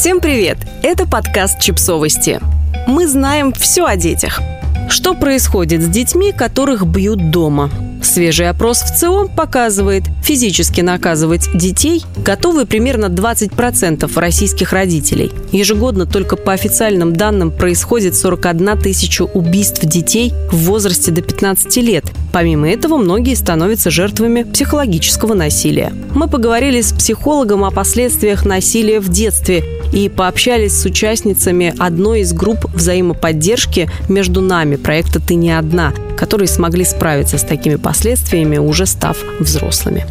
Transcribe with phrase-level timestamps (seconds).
[0.00, 0.56] Всем привет!
[0.82, 2.40] Это подкаст «Чипсовости».
[2.86, 4.40] Мы знаем все о детях.
[4.88, 7.70] Что происходит с детьми, которых бьют дома?
[8.02, 15.32] Свежий опрос в ЦИОМ показывает, физически наказывать детей готовы примерно 20% российских родителей.
[15.52, 22.04] Ежегодно только по официальным данным происходит 41 тысяча убийств детей в возрасте до 15 лет.
[22.32, 25.92] Помимо этого, многие становятся жертвами психологического насилия.
[26.14, 29.62] Мы поговорили с психологом о последствиях насилия в детстве
[29.92, 36.48] и пообщались с участницами одной из групп взаимоподдержки между нами проекта «Ты не одна», которые
[36.48, 40.06] смогли справиться с такими последствиями, уже став взрослыми.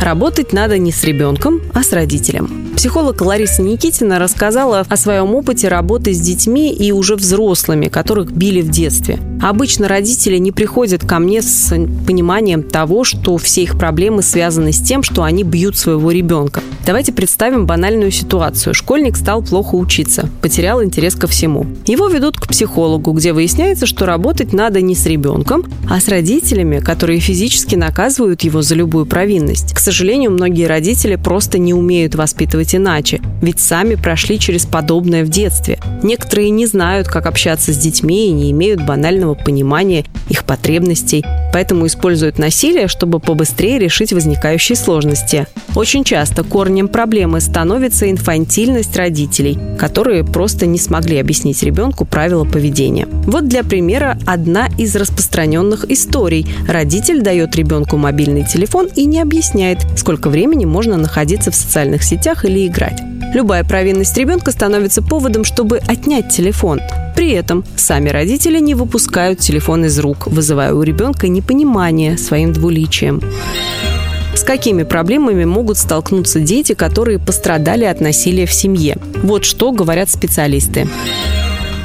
[0.00, 2.66] Работать надо не с ребенком, а с родителем.
[2.76, 8.60] Психолог Лариса Никитина рассказала о своем опыте работы с детьми и уже взрослыми, которых били
[8.60, 9.18] в детстве.
[9.42, 11.68] Обычно родители не приходят ко мне с
[12.06, 16.62] пониманием того, что все их проблемы связаны с тем, что они бьют своего ребенка.
[16.86, 18.72] Давайте представим банальную ситуацию.
[18.72, 21.66] Школьник стал плохо учиться, потерял интерес ко всему.
[21.86, 26.78] Его ведут к психологу, где выясняется, что работать надо не с ребенком, а с родителями,
[26.78, 29.74] которые физически наказывают его за любую провинность.
[29.74, 35.28] К сожалению, многие родители просто не умеют воспитывать иначе, ведь сами прошли через подобное в
[35.28, 35.80] детстве.
[36.02, 41.86] Некоторые не знают, как общаться с детьми и не имеют банального понимания их потребностей, поэтому
[41.86, 45.46] используют насилие, чтобы побыстрее решить возникающие сложности.
[45.74, 53.06] Очень часто корнем проблемы становится инфантильность родителей, которые просто не смогли объяснить ребенку правила поведения.
[53.06, 56.46] Вот для примера одна из распространенных историй.
[56.68, 62.44] Родитель дает ребенку мобильный телефон и не объясняет, сколько времени можно находиться в социальных сетях
[62.44, 63.00] или играть.
[63.36, 66.80] Любая провинность ребенка становится поводом, чтобы отнять телефон.
[67.14, 73.20] При этом сами родители не выпускают телефон из рук, вызывая у ребенка непонимание своим двуличием.
[74.34, 78.96] С какими проблемами могут столкнуться дети, которые пострадали от насилия в семье?
[79.22, 80.88] Вот что говорят специалисты.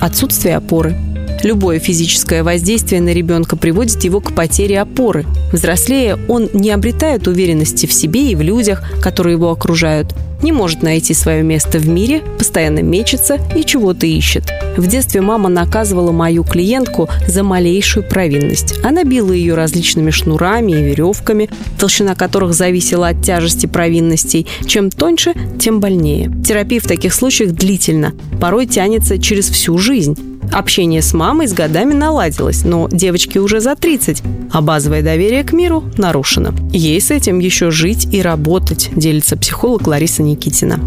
[0.00, 0.96] Отсутствие опоры,
[1.42, 5.26] Любое физическое воздействие на ребенка приводит его к потере опоры.
[5.52, 10.82] Взрослея, он не обретает уверенности в себе и в людях, которые его окружают не может
[10.82, 14.44] найти свое место в мире, постоянно мечется и чего-то ищет.
[14.76, 18.74] В детстве мама наказывала мою клиентку за малейшую провинность.
[18.82, 21.48] Она била ее различными шнурами и веревками,
[21.78, 24.46] толщина которых зависела от тяжести провинностей.
[24.66, 26.30] Чем тоньше, тем больнее.
[26.46, 30.31] Терапия в таких случаях длительна, порой тянется через всю жизнь.
[30.52, 35.54] Общение с мамой с годами наладилось, но девочке уже за 30, а базовое доверие к
[35.54, 36.54] миру нарушено.
[36.72, 40.78] Ей с этим еще жить и работать, делится психолог Лариса Никитина.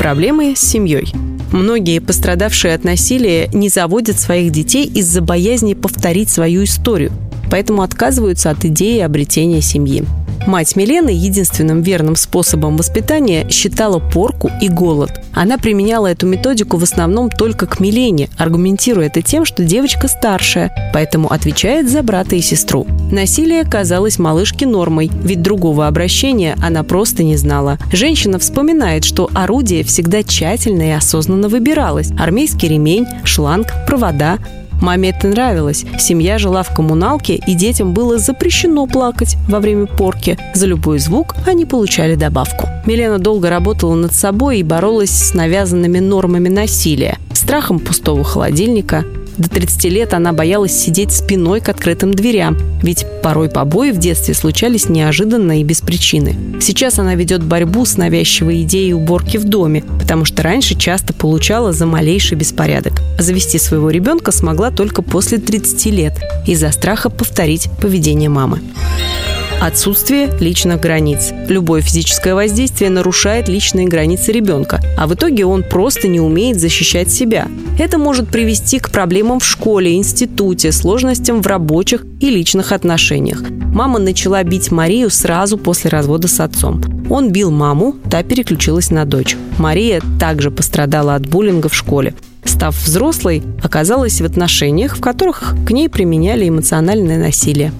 [0.00, 1.12] Проблемы с семьей.
[1.52, 7.12] Многие пострадавшие от насилия не заводят своих детей из-за боязни повторить свою историю,
[7.48, 10.04] поэтому отказываются от идеи обретения семьи.
[10.46, 15.10] Мать Милены единственным верным способом воспитания считала порку и голод.
[15.34, 20.90] Она применяла эту методику в основном только к Милене, аргументируя это тем, что девочка старшая,
[20.94, 22.86] поэтому отвечает за брата и сестру.
[23.12, 27.78] Насилие казалось малышке нормой, ведь другого обращения она просто не знала.
[27.92, 32.10] Женщина вспоминает, что орудие всегда тщательно и осознанно выбиралось.
[32.18, 34.38] Армейский ремень, шланг, провода,
[34.80, 35.84] Маме это нравилось.
[35.98, 40.38] Семья жила в коммуналке, и детям было запрещено плакать во время порки.
[40.54, 42.68] За любой звук они получали добавку.
[42.86, 49.04] Милена долго работала над собой и боролась с навязанными нормами насилия, страхом пустого холодильника,
[49.40, 54.34] до 30 лет она боялась сидеть спиной к открытым дверям, ведь порой побои в детстве
[54.34, 56.36] случались неожиданно и без причины.
[56.60, 61.72] Сейчас она ведет борьбу с навязчивой идеей уборки в доме, потому что раньше часто получала
[61.72, 63.00] за малейший беспорядок.
[63.18, 68.60] Завести своего ребенка смогла только после 30 лет из-за страха повторить поведение мамы.
[69.60, 71.32] Отсутствие личных границ.
[71.48, 77.12] Любое физическое воздействие нарушает личные границы ребенка, а в итоге он просто не умеет защищать
[77.12, 77.46] себя.
[77.78, 83.42] Это может привести к проблемам в школе, институте, сложностям в рабочих и личных отношениях.
[83.74, 86.82] Мама начала бить Марию сразу после развода с отцом.
[87.10, 89.36] Он бил маму, та переключилась на дочь.
[89.58, 92.14] Мария также пострадала от буллинга в школе.
[92.44, 97.72] Став взрослой, оказалась в отношениях, в которых к ней применяли эмоциональное насилие.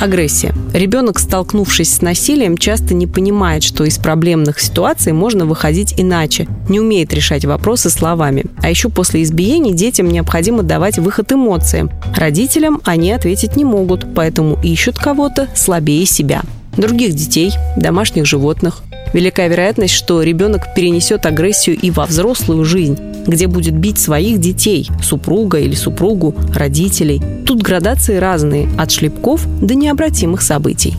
[0.00, 0.54] Агрессия.
[0.72, 6.78] Ребенок, столкнувшись с насилием, часто не понимает, что из проблемных ситуаций можно выходить иначе, не
[6.78, 8.44] умеет решать вопросы словами.
[8.62, 11.90] А еще после избиений детям необходимо давать выход эмоциям.
[12.14, 16.42] Родителям они ответить не могут, поэтому ищут кого-то слабее себя.
[16.76, 18.84] Других детей, домашних животных.
[19.12, 24.88] Велика вероятность, что ребенок перенесет агрессию и во взрослую жизнь где будет бить своих детей,
[25.02, 27.22] супруга или супругу, родителей.
[27.46, 30.94] Тут градации разные, от шлепков до необратимых событий.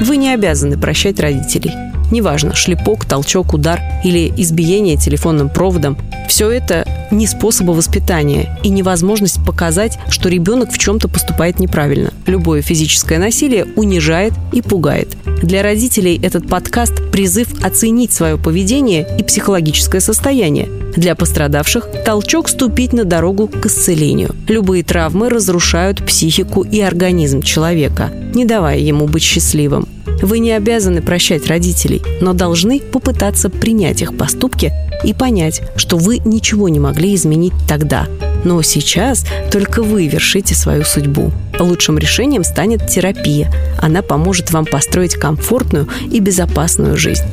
[0.00, 1.70] Вы не обязаны прощать родителей.
[2.10, 5.98] Неважно, шлепок, толчок, удар или избиение телефонным проводом.
[6.28, 12.12] Все это не способы воспитания и невозможность показать, что ребенок в чем-то поступает неправильно.
[12.26, 15.16] Любое физическое насилие унижает и пугает.
[15.42, 20.68] Для родителей этот подкаст– призыв оценить свое поведение и психологическое состояние.
[20.96, 24.34] Для пострадавших– толчок ступить на дорогу к исцелению.
[24.48, 29.88] Любые травмы разрушают психику и организм человека, не давая ему быть счастливым.
[30.22, 34.72] Вы не обязаны прощать родителей, но должны попытаться принять их поступки
[35.04, 38.06] и понять, что вы ничего не могли изменить тогда.
[38.44, 41.32] Но сейчас только вы вершите свою судьбу.
[41.58, 43.52] Лучшим решением станет терапия.
[43.80, 47.24] Она поможет вам построить комфортную и безопасную жизнь.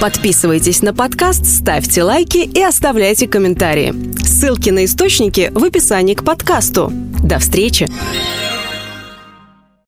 [0.00, 3.94] Подписывайтесь на подкаст, ставьте лайки и оставляйте комментарии.
[4.22, 6.92] Ссылки на источники в описании к подкасту.
[7.22, 7.88] До встречи!